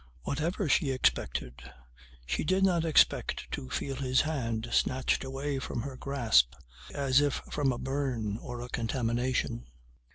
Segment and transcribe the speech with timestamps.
[0.23, 1.61] Whatever she expected
[2.25, 6.55] she did not expect to feel his hand snatched away from her grasp
[6.91, 9.67] as if from a burn or a contamination.